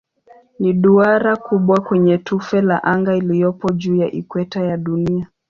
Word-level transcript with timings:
Ni 0.59 0.73
duara 0.73 1.35
kubwa 1.37 1.81
kwenye 1.81 2.17
tufe 2.17 2.61
la 2.61 2.83
anga 2.83 3.15
iliyopo 3.15 3.69
juu 3.73 3.95
ya 3.95 4.11
ikweta 4.11 4.61
ya 4.63 4.77
Dunia. 4.77 5.27